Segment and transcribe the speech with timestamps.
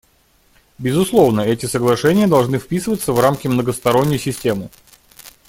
[0.79, 4.71] Безусловно, эти соглашения должны вписываться в рамки многосторонней системы.